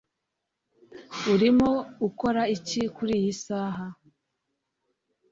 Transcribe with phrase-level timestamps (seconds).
[1.33, 1.71] Urimo
[2.07, 3.87] ukora iki kuriyi saha?